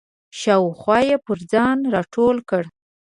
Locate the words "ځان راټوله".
1.51-2.41